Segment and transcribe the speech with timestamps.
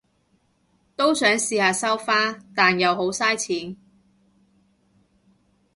[0.95, 3.77] 都想試下收花，但又好晒錢